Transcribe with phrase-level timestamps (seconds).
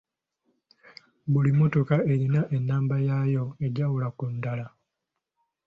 [1.31, 4.67] Buli mmotoka erina ennamba yaayo egyawula ku ndala.